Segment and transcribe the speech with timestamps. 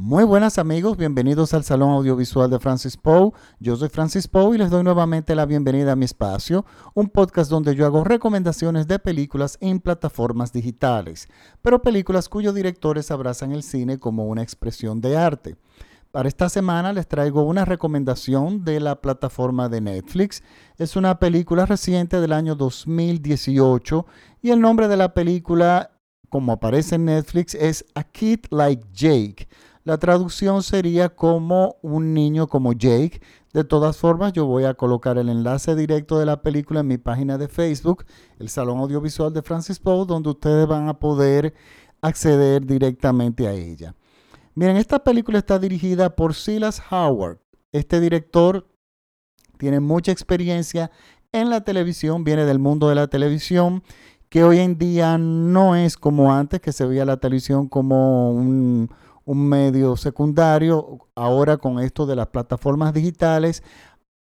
[0.00, 3.32] Muy buenas amigos, bienvenidos al Salón Audiovisual de Francis Poe.
[3.58, 7.50] Yo soy Francis Poe y les doy nuevamente la bienvenida a mi espacio, un podcast
[7.50, 11.26] donde yo hago recomendaciones de películas en plataformas digitales,
[11.62, 15.56] pero películas cuyos directores abrazan el cine como una expresión de arte.
[16.12, 20.44] Para esta semana les traigo una recomendación de la plataforma de Netflix.
[20.76, 24.06] Es una película reciente del año 2018
[24.42, 25.90] y el nombre de la película,
[26.28, 29.48] como aparece en Netflix, es A Kid Like Jake.
[29.88, 33.22] La traducción sería como un niño como Jake.
[33.54, 36.98] De todas formas, yo voy a colocar el enlace directo de la película en mi
[36.98, 38.04] página de Facebook,
[38.38, 41.54] el Salón Audiovisual de Francis Poe, donde ustedes van a poder
[42.02, 43.94] acceder directamente a ella.
[44.54, 47.38] Miren, esta película está dirigida por Silas Howard.
[47.72, 48.68] Este director
[49.56, 50.90] tiene mucha experiencia
[51.32, 53.82] en la televisión, viene del mundo de la televisión,
[54.28, 58.90] que hoy en día no es como antes, que se veía la televisión como un,
[59.28, 61.06] un medio secundario.
[61.14, 63.62] Ahora con esto de las plataformas digitales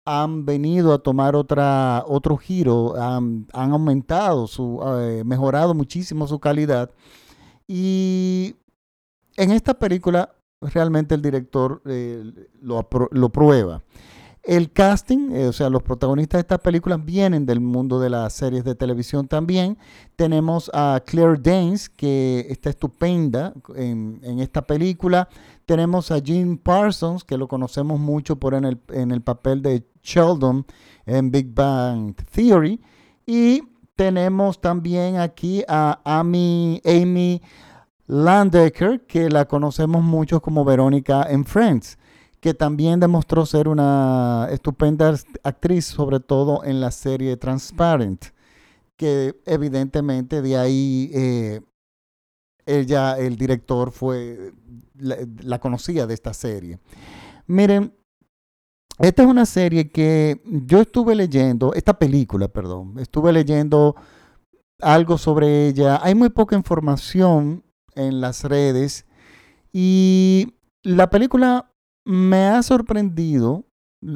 [0.05, 6.91] han venido a tomar otra, otro giro, han, aumentado, su, eh, mejorado muchísimo su calidad.
[7.69, 8.57] Y
[9.37, 13.83] en esta película realmente el director eh, lo, lo prueba.
[14.47, 18.33] El casting, eh, o sea, los protagonistas de esta película vienen del mundo de las
[18.33, 19.77] series de televisión también.
[20.15, 25.29] Tenemos a Claire Danes, que está estupenda en, esta película.
[25.65, 29.85] Tenemos a Jim Parsons, que lo conocemos mucho por en el, en el papel de
[30.05, 30.65] Sheldon
[31.07, 32.81] en Big Bang Theory.
[33.27, 33.65] Y
[33.97, 37.43] tenemos también aquí a Amy, Amy
[38.07, 41.99] Landecker, que la conocemos mucho como Verónica en Friends
[42.47, 48.27] que también demostró ser una estupenda actriz, sobre todo en la serie Transparent,
[48.95, 51.61] que evidentemente de ahí eh,
[52.65, 54.53] ella, el director, fue
[54.95, 56.79] la, conocía de esta serie.
[57.49, 57.93] Miren,
[59.01, 63.97] esta es una serie que yo estuve leyendo, esta película, perdón, estuve leyendo
[64.81, 65.99] algo sobre ella.
[66.01, 67.65] Hay muy poca información
[67.97, 69.05] en las redes
[69.73, 70.55] y
[70.85, 71.73] la película
[72.07, 73.65] me ha sorprendido,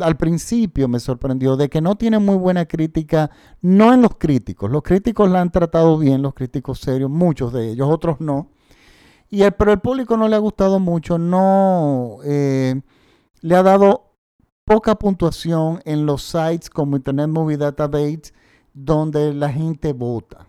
[0.01, 4.71] al principio me sorprendió, de que no tiene muy buena crítica, no en los críticos.
[4.71, 8.53] Los críticos la han tratado bien, los críticos serios, muchos de ellos, otros no.
[9.29, 12.81] Y el, pero el público no le ha gustado mucho, no eh,
[13.41, 14.15] le ha dado
[14.65, 18.33] poca puntuación en los sites como Internet Movie Database,
[18.73, 20.47] donde la gente vota.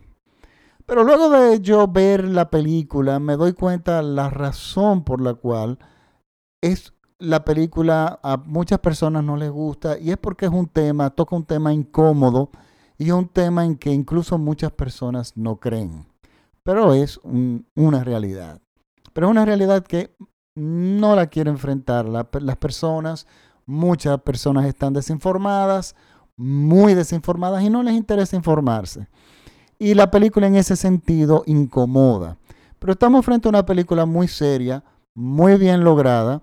[0.85, 5.79] Pero luego de yo ver la película, me doy cuenta la razón por la cual
[6.61, 11.11] es la película a muchas personas no les gusta y es porque es un tema,
[11.11, 12.49] toca un tema incómodo
[12.97, 16.05] y un tema en que incluso muchas personas no creen.
[16.63, 18.59] Pero es una realidad.
[19.13, 20.15] Pero es una realidad que
[20.55, 23.27] no la quiere enfrentar las personas.
[23.65, 25.95] Muchas personas están desinformadas,
[26.37, 29.07] muy desinformadas y no les interesa informarse.
[29.79, 32.37] Y la película en ese sentido incomoda.
[32.79, 34.83] Pero estamos frente a una película muy seria,
[35.13, 36.41] muy bien lograda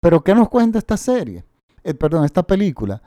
[0.00, 1.44] pero ¿qué nos cuenta esta serie?
[1.82, 3.02] Eh, perdón, esta película.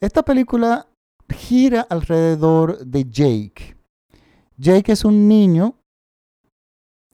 [0.00, 0.86] Esta película
[1.28, 3.76] gira alrededor de Jake.
[4.56, 5.76] Jake es un niño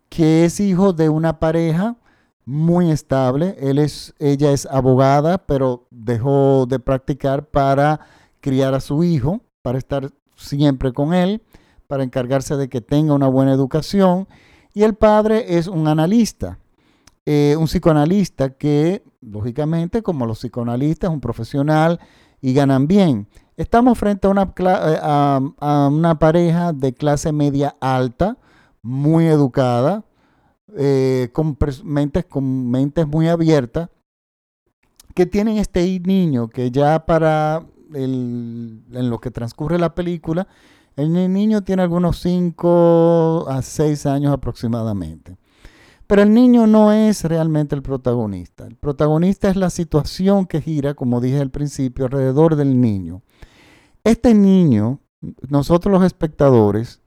[0.08, 1.96] que es hijo de una pareja
[2.44, 3.56] muy estable.
[3.58, 8.00] Él es, ella es abogada, pero dejó de practicar para
[8.40, 11.42] criar a su hijo, para estar siempre con él,
[11.86, 14.28] para encargarse de que tenga una buena educación.
[14.74, 16.58] Y el padre es un analista.
[17.24, 22.00] Eh, un psicoanalista que, lógicamente, como los psicoanalistas, es un profesional
[22.40, 23.28] y ganan bien.
[23.56, 28.38] Estamos frente a una, eh, a, una pareja de clase media alta,
[28.82, 30.04] muy educada,
[30.76, 33.88] eh, con, mentes, con mentes muy abiertas,
[35.14, 40.48] que tienen este niño que ya para en lo que transcurre la película,
[40.96, 45.36] el niño tiene algunos 5 a 6 años aproximadamente.
[46.12, 48.66] Pero el niño no es realmente el protagonista.
[48.66, 53.22] El protagonista es la situación que gira, como dije al principio, alrededor del niño.
[54.04, 55.00] Este niño,
[55.48, 57.00] nosotros los espectadores,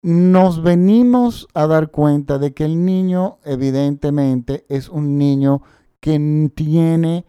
[0.00, 5.60] nos venimos a dar cuenta de que el niño evidentemente es un niño
[6.00, 7.26] que tiene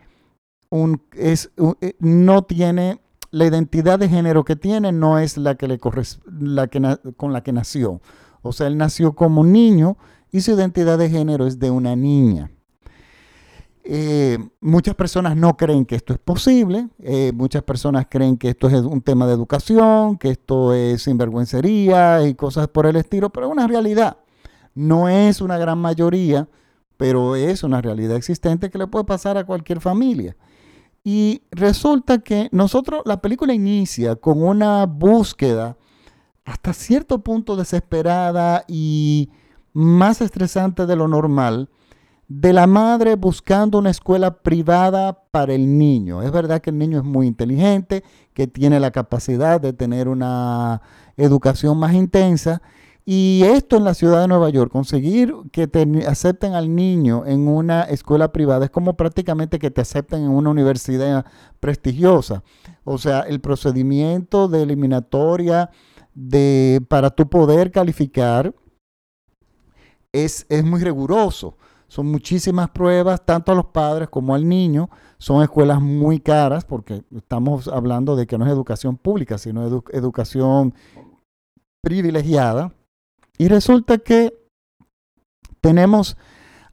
[0.70, 1.52] un, es,
[1.82, 3.02] eh, no tiene
[3.32, 5.78] la identidad de género que tiene no es la que le
[6.40, 8.00] la que, con la que nació.
[8.42, 9.98] O sea, él nació como niño
[10.34, 12.52] y su identidad de género es de una niña.
[13.86, 18.68] Eh, muchas personas no creen que esto es posible, eh, muchas personas creen que esto
[18.68, 23.46] es un tema de educación, que esto es sinvergüencería y cosas por el estilo, pero
[23.46, 24.18] es una realidad.
[24.74, 26.48] No es una gran mayoría,
[26.98, 30.36] pero es una realidad existente que le puede pasar a cualquier familia.
[31.04, 35.78] Y resulta que nosotros, la película inicia con una búsqueda
[36.44, 39.30] hasta cierto punto desesperada y
[39.74, 41.70] más estresante de lo normal
[42.28, 46.22] de la madre buscando una escuela privada para el niño.
[46.24, 48.04] Es verdad que el niño es muy inteligente,
[48.34, 50.82] que tiene la capacidad de tener una
[51.18, 52.62] educación más intensa.
[53.06, 57.50] Y esto en la ciudad de Nueva York, conseguir que te acepten al niño en
[57.50, 61.26] una escuela privada es como prácticamente que te acepten en una universidad
[61.60, 62.44] prestigiosa.
[62.86, 65.70] O sea, el procedimiento de eliminatoria
[66.16, 68.56] de, para tu poder calificar
[70.14, 71.58] es, es muy riguroso.
[71.88, 74.90] Son muchísimas pruebas, tanto a los padres como al niño.
[75.18, 80.74] Son escuelas muy caras porque estamos hablando de que no es educación pública, sino educación
[81.84, 82.74] privilegiada.
[83.38, 84.34] Y resulta que
[85.62, 86.18] tenemos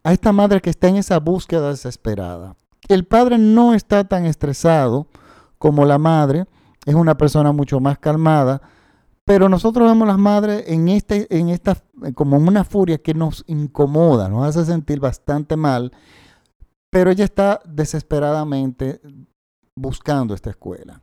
[0.03, 2.57] a esta madre que está en esa búsqueda desesperada.
[2.89, 5.07] El padre no está tan estresado
[5.59, 6.47] como la madre,
[6.87, 8.63] es una persona mucho más calmada,
[9.31, 11.77] pero nosotros vemos las madres en, este, en esta,
[12.17, 15.93] como una furia que nos incomoda, nos hace sentir bastante mal,
[16.91, 19.01] pero ella está desesperadamente
[19.77, 21.01] buscando esta escuela.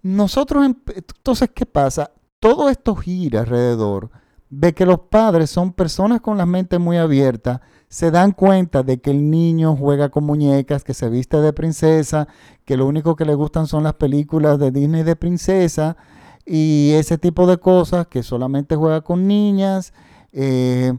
[0.00, 2.10] Nosotros, entonces, ¿qué pasa?
[2.40, 4.08] Todo esto gira alrededor
[4.48, 7.60] de que los padres son personas con la mente muy abierta,
[7.90, 12.28] se dan cuenta de que el niño juega con muñecas, que se viste de princesa,
[12.64, 15.98] que lo único que le gustan son las películas de Disney de princesa,
[16.48, 19.92] y ese tipo de cosas, que solamente juega con niñas
[20.32, 20.94] eh,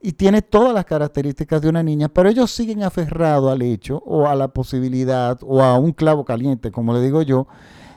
[0.00, 4.28] y tiene todas las características de una niña, pero ellos siguen aferrados al hecho o
[4.28, 7.48] a la posibilidad o a un clavo caliente, como le digo yo,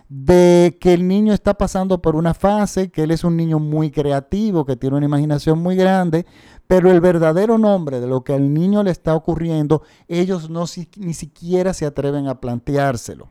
[0.10, 3.92] de que el niño está pasando por una fase, que él es un niño muy
[3.92, 6.26] creativo, que tiene una imaginación muy grande,
[6.66, 10.66] pero el verdadero nombre de lo que al niño le está ocurriendo, ellos no
[10.98, 13.30] ni siquiera se atreven a planteárselo.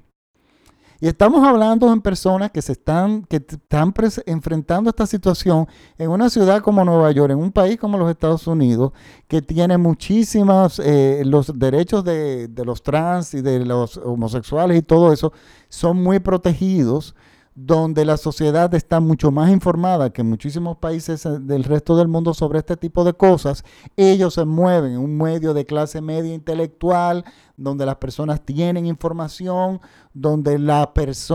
[1.05, 3.93] Y estamos hablando en personas que se están, que están
[4.25, 5.69] enfrentando esta situación
[5.99, 8.93] en una ciudad como Nueva York, en un país como los Estados Unidos,
[9.29, 14.81] que tiene muchísimos, eh, los derechos de, de los trans y de los homosexuales y
[14.81, 15.35] todo eso
[15.69, 17.15] son muy protegidos
[17.55, 22.35] donde la sociedad está mucho más informada que muchísimos países eh, del resto del mundo
[22.35, 23.65] sobre este tipo de cosas,
[23.97, 27.25] ellos se mueven en un medio de clase media intelectual,
[27.57, 29.81] donde las personas tienen información,
[30.13, 30.93] donde la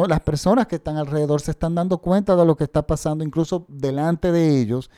[0.07, 3.65] las personas que están alrededor se están dando cuenta de lo que está pasando incluso
[3.69, 4.89] delante de ellos.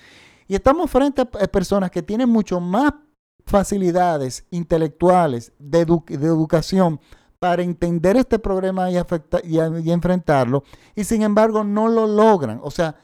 [0.47, 2.93] Y estamos frente a personas que tienen mucho más
[3.45, 6.99] facilidades intelectuales de educación
[7.41, 8.97] para entender este problema y,
[9.45, 10.63] y, enfrentarlo,
[10.95, 12.97] y sin embargo no lo logran, o sea,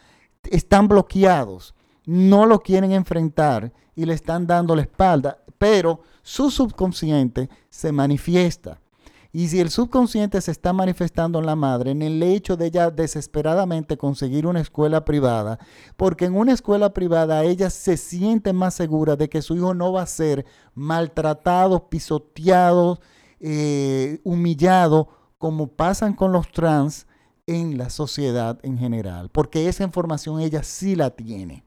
[0.43, 1.73] están bloqueados,
[2.05, 8.79] no lo quieren enfrentar y le están dando la espalda, pero su subconsciente se manifiesta.
[9.31, 12.91] Y si el subconsciente se está manifestando en la madre, en el hecho de ella
[12.91, 15.57] desesperadamente conseguir una escuela privada,
[15.95, 19.93] porque en una escuela privada ella se siente más segura de que su hijo no
[19.93, 20.45] va a ser
[20.75, 22.99] maltratado, pisoteado,
[23.39, 27.07] eh, humillado como pasan con los trans
[27.45, 31.63] en la sociedad en general, porque esa información ella sí la tiene.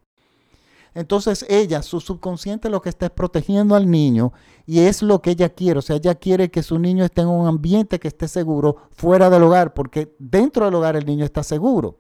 [0.95, 4.33] Entonces ella, su subconsciente lo que está es protegiendo al niño
[4.67, 5.79] y es lo que ella quiere.
[5.79, 9.31] O sea, ella quiere que su niño esté en un ambiente que esté seguro fuera
[9.31, 11.97] del hogar, porque dentro del hogar el niño está seguro.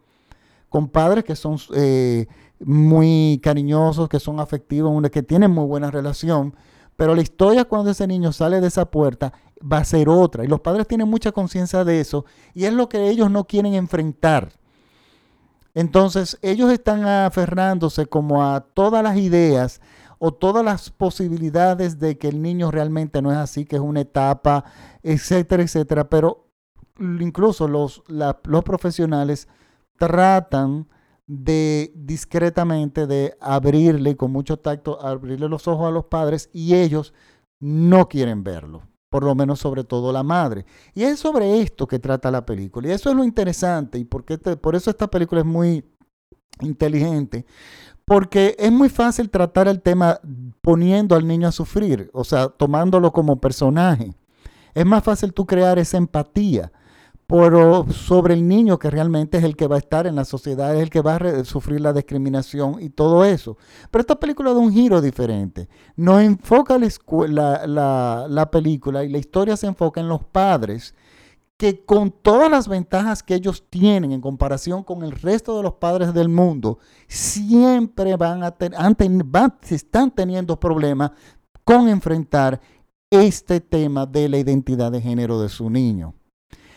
[0.68, 2.26] Con padres que son eh,
[2.58, 6.54] muy cariñosos, que son afectivos, que tienen muy buena relación.
[7.00, 10.44] Pero la historia cuando ese niño sale de esa puerta va a ser otra.
[10.44, 13.72] Y los padres tienen mucha conciencia de eso y es lo que ellos no quieren
[13.72, 14.52] enfrentar.
[15.72, 19.80] Entonces ellos están aferrándose como a todas las ideas
[20.18, 24.02] o todas las posibilidades de que el niño realmente no es así, que es una
[24.02, 24.66] etapa,
[25.02, 26.10] etcétera, etcétera.
[26.10, 26.50] Pero
[26.98, 29.48] incluso los, los profesionales
[29.96, 30.86] tratan
[31.32, 37.14] de discretamente de abrirle con mucho tacto, abrirle los ojos a los padres y ellos
[37.60, 40.64] no quieren verlo por lo menos sobre todo la madre.
[40.94, 42.86] Y es sobre esto que trata la película.
[42.86, 45.84] Y eso es lo interesante y porque por eso esta película es muy
[46.60, 47.44] inteligente.
[48.04, 50.20] Porque es muy fácil tratar el tema
[50.60, 54.14] poniendo al niño a sufrir, o sea, tomándolo como personaje.
[54.74, 56.70] Es más fácil tú crear esa empatía
[57.30, 60.74] por, sobre el niño que realmente es el que va a estar en la sociedad,
[60.74, 63.56] es el que va a sufrir la discriminación y todo eso.
[63.88, 65.68] Pero esta película da un giro diferente.
[65.94, 70.92] No enfoca la, la, la película y la historia se enfoca en los padres
[71.56, 75.74] que con todas las ventajas que ellos tienen en comparación con el resto de los
[75.74, 78.80] padres del mundo, siempre van a tener,
[79.70, 81.12] están teniendo problemas
[81.62, 82.60] con enfrentar
[83.08, 86.14] este tema de la identidad de género de su niño.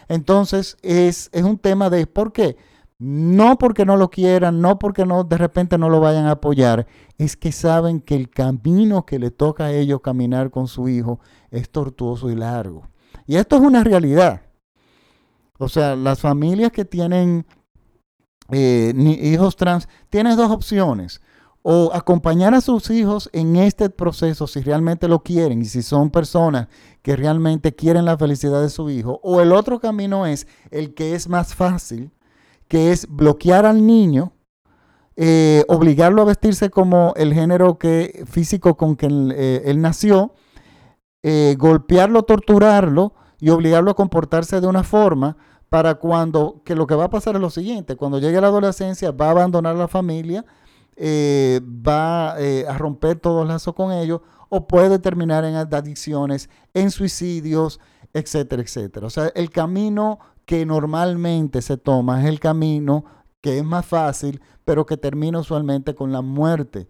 [0.07, 2.57] Entonces es, es un tema de por qué.
[3.00, 6.88] No porque no lo quieran, no porque no de repente no lo vayan a apoyar,
[7.17, 11.19] es que saben que el camino que le toca a ellos caminar con su hijo
[11.51, 12.88] es tortuoso y largo.
[13.25, 14.43] Y esto es una realidad.
[15.57, 17.45] O sea, las familias que tienen
[18.51, 21.22] eh, hijos trans tienen dos opciones.
[21.63, 26.10] O acompañar a sus hijos en este proceso si realmente lo quieren y si son
[26.10, 26.67] personas
[27.01, 29.20] que realmente quieren la felicidad de su hijo.
[29.24, 32.12] O el otro camino es el que es más fácil,
[32.67, 34.34] que es bloquear al niño,
[35.15, 40.34] eh, obligarlo a vestirse como el género que, físico con que él, eh, nació,
[41.58, 45.38] golpearlo, torturarlo y obligarlo a comportarse de una forma
[45.74, 49.10] para cuando, que lo que va a pasar es lo siguiente, cuando llegue la adolescencia
[49.10, 50.46] va a abandonar la familia,
[50.95, 56.50] eh, va eh, a romper todos los lazos con ellos o puede terminar en adicciones,
[56.73, 57.79] en suicidios,
[58.13, 59.07] etcétera, etcétera.
[59.07, 63.05] O sea, el camino que normalmente se toma es el camino
[63.41, 66.88] que es más fácil, pero que termina usualmente con la muerte,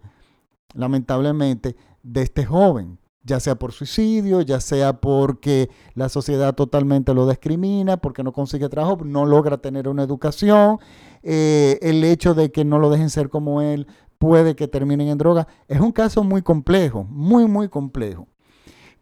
[0.74, 7.28] lamentablemente, de este joven ya sea por suicidio, ya sea porque la sociedad totalmente lo
[7.28, 10.78] discrimina, porque no consigue trabajo, no logra tener una educación,
[11.22, 13.86] eh, el hecho de que no lo dejen ser como él
[14.18, 15.48] puede que terminen en droga.
[15.68, 18.28] Es un caso muy complejo, muy, muy complejo.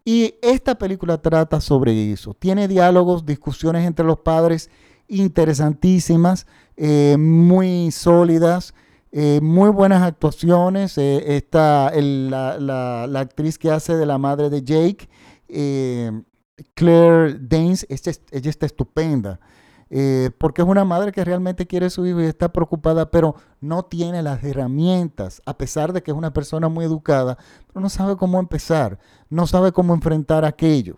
[0.04, 2.34] Y esta película trata sobre eso.
[2.34, 4.70] Tiene diálogos, discusiones entre los padres
[5.08, 8.74] interesantísimas, eh, muy sólidas.
[9.14, 10.96] Eh, muy buenas actuaciones.
[10.96, 15.08] Eh, está la, actriz que hace de la madre de Jake,
[15.48, 16.22] eh,
[16.74, 19.38] Claire Danes, ella está estupenda.
[20.38, 23.84] porque es una madre que realmente quiere a su hijo y está preocupada, pero no
[23.84, 28.16] tiene las herramientas, a pesar de que es una persona muy educada, pero no sabe
[28.16, 30.96] cómo empezar, no sabe cómo enfrentar aquello.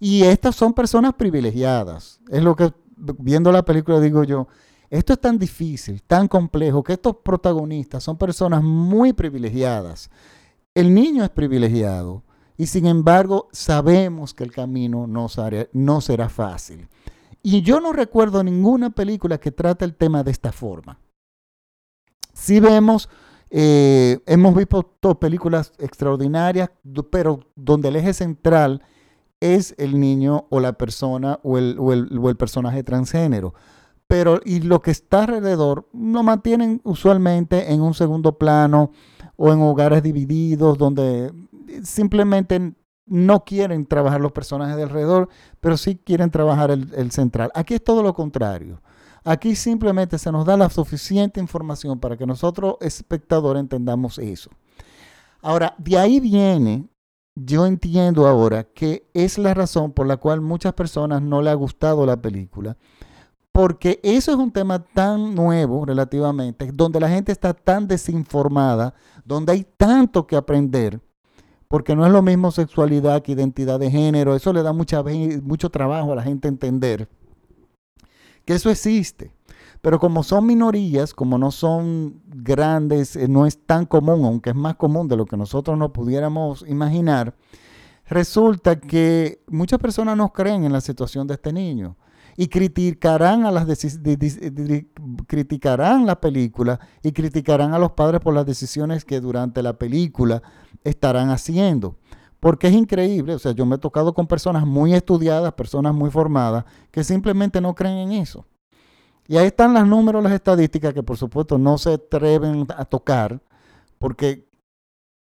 [0.00, 2.20] Y estas son personas privilegiadas.
[2.30, 4.48] Es lo que, viendo la película, digo yo,
[4.90, 10.10] esto es tan difícil, tan complejo, que estos protagonistas son personas muy privilegiadas.
[10.74, 12.24] El niño es privilegiado
[12.56, 16.88] y sin embargo sabemos que el camino no, será, fácil.
[17.40, 20.98] Y yo no recuerdo ninguna película que trate el tema de esta forma.
[22.34, 23.08] Si vemos,
[23.48, 26.68] eh, hemos visto películas extraordinarias,
[27.12, 28.82] pero donde el eje central
[29.38, 33.54] es el niño o la persona o el personaje transgénero
[34.10, 38.90] pero y lo que está alrededor lo mantienen usualmente en un segundo plano
[39.36, 41.32] o en hogares divididos donde
[41.84, 42.74] simplemente
[43.06, 45.28] no quieren trabajar los personajes de alrededor,
[45.60, 47.52] pero sí quieren trabajar el, el central.
[47.54, 48.82] Aquí es todo lo contrario.
[49.22, 54.50] Aquí simplemente se nos da la suficiente información para que nosotros, espectadores, entendamos eso.
[55.40, 56.88] Ahora, de ahí viene,
[57.36, 61.54] yo entiendo ahora que es la razón por la cual muchas personas no le ha
[61.54, 62.76] gustado la película
[63.60, 69.52] porque eso es un tema tan nuevo relativamente, donde la gente está tan desinformada, donde
[69.52, 70.98] hay tanto que aprender,
[71.68, 75.02] porque no es lo mismo sexualidad que identidad de género, eso le da mucha,
[75.42, 77.06] mucho trabajo a la gente entender
[78.46, 79.30] que eso existe.
[79.82, 84.56] Pero como son minorías, como no son grandes, eh, no es tan común, aunque es
[84.56, 87.34] más común de lo que nosotros no pudiéramos imaginar,
[88.06, 91.98] resulta que muchas personas no creen en la situación de este niño
[92.40, 93.66] y criticarán a las
[95.26, 100.42] criticarán la película y criticarán a los padres por las decisiones que durante la película
[100.82, 101.96] estarán haciendo.
[102.40, 106.10] Porque es increíble, o sea, yo me he tocado con personas muy estudiadas, personas muy
[106.10, 108.46] formadas, que simplemente no creen en eso.
[109.28, 113.42] Y ahí están los números, las estadísticas que por supuesto no se atreven a tocar,
[113.98, 114.48] porque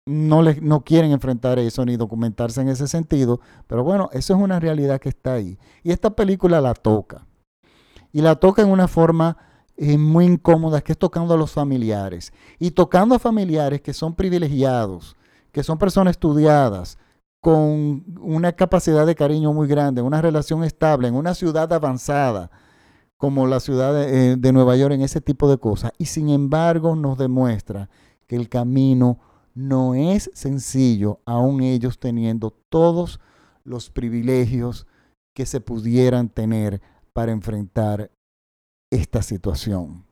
[0.09, 4.39] no, les, no quieren enfrentar eso ni documentarse en ese sentido, pero bueno, eso es
[4.39, 5.59] una realidad que está ahí.
[5.83, 7.27] Y esta película la toca.
[8.11, 9.37] Y la toca en una forma
[9.77, 12.33] eh, muy incómoda, que es tocando a los familiares.
[12.57, 15.15] Y tocando a familiares que son privilegiados,
[15.51, 16.97] que son personas estudiadas,
[17.39, 22.49] con una capacidad de cariño muy grande, una relación estable, en una ciudad avanzada,
[23.15, 25.91] como la ciudad de, eh, de Nueva York, en ese tipo de cosas.
[25.99, 27.89] Y sin embargo nos demuestra
[28.27, 29.19] que el camino
[29.59, 33.19] no es sencillo, aún ellos teniendo todos
[33.65, 34.87] los privilegios
[35.35, 38.09] que se pudieran tener para enfrentar
[38.89, 40.05] esta situación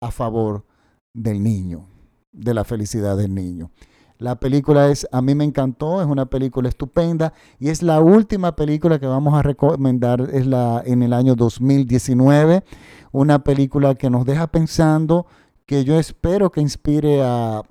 [0.00, 0.64] a favor
[1.12, 1.88] del niño,
[2.32, 3.72] de la felicidad del niño.
[4.18, 8.54] La película es, a mí me encantó, es una película estupenda y es la última
[8.54, 12.62] película que vamos a recomendar, es la en el año 2019,
[13.10, 15.26] una película que nos deja pensando,
[15.66, 17.62] que yo espero que inspire a,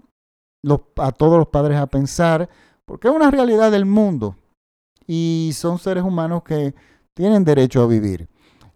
[0.98, 2.50] a todos los padres a pensar,
[2.86, 4.36] porque es una realidad del mundo
[5.08, 6.74] y son seres humanos que
[7.14, 8.28] tienen derecho a vivir.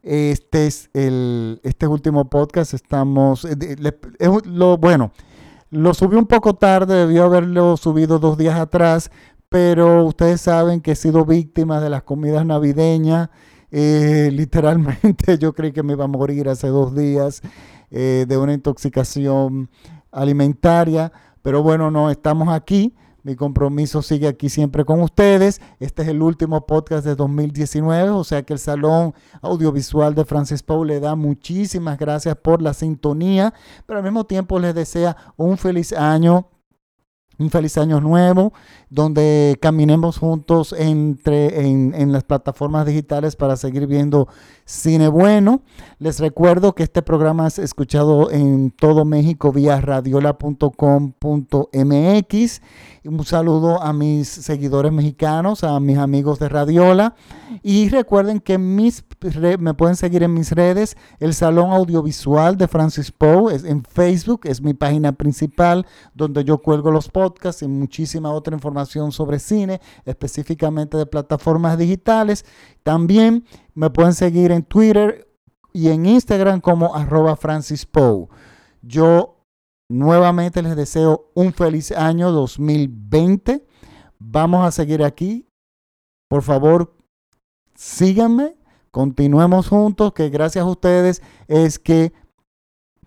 [0.02, 2.74] Este es el este último podcast.
[2.74, 3.46] Estamos.
[3.46, 3.76] Eh,
[4.46, 5.12] lo, bueno,
[5.72, 9.12] lo subí un poco tarde, debió haberlo subido dos días atrás,
[9.50, 13.30] pero ustedes saben que he sido víctima de las comidas navideñas.
[13.72, 17.42] Eh, literalmente yo creí que me iba a morir hace dos días
[17.92, 19.70] eh, de una intoxicación
[20.12, 22.94] alimentaria, pero bueno, no, estamos aquí.
[23.22, 25.62] Mi compromiso sigue aquí siempre con ustedes.
[25.80, 30.64] Este es el último podcast de 2019, o sea que el Salón Audiovisual de Francis
[30.64, 33.54] Paul le da muchísimas gracias por la sintonía,
[33.86, 36.48] pero al mismo tiempo les desea un feliz año
[37.40, 38.52] un feliz año nuevo,
[38.90, 44.28] donde caminemos juntos entre, en, las plataformas digitales para seguir viendo
[44.66, 45.62] cine bueno.
[46.00, 52.62] Les recuerdo que este programa es escuchado en todo México vía radiola.com.mx.
[53.10, 57.16] Un saludo a mis seguidores mexicanos, a mis amigos de Radiola.
[57.64, 59.04] Y recuerden que mis,
[59.58, 64.42] me pueden seguir en mis redes, el Salón Audiovisual de Francis Poe, es en Facebook,
[64.44, 69.82] es mi página principal, donde yo cuelgo los podcasts y muchísima otra información sobre cine,
[70.06, 72.46] específicamente de plataformas digitales.
[72.84, 75.28] También me pueden seguir en Twitter
[75.74, 78.28] y en Instagram como arroba Francis Poe.
[78.84, 79.39] Yo
[79.90, 83.66] nuevamente les deseo un feliz año 2020.
[84.20, 85.48] Vamos a seguir aquí.
[86.30, 86.96] Por favor,
[87.76, 88.56] síganme,
[88.92, 92.14] continuemos juntos, que gracias a ustedes es que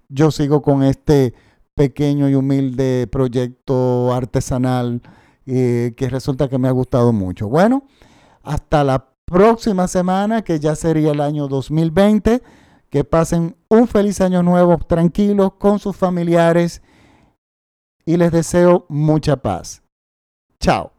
[0.08, 1.34] yo sigo con este
[1.74, 5.00] pequeño y humilde proyecto artesanal
[5.46, 7.48] eh, que resulta que me ha gustado mucho.
[7.48, 7.84] Bueno,
[8.42, 12.42] hasta la próxima semana, que ya sería el año 2020.
[12.92, 16.82] Que pasen un feliz año nuevo tranquilos con sus familiares
[18.04, 19.82] y les deseo mucha paz.
[20.60, 20.91] Chao.